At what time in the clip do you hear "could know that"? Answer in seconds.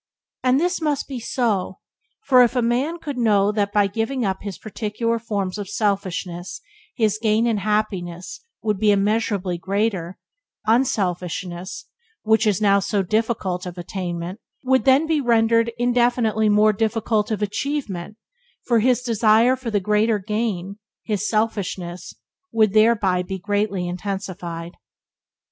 2.97-3.71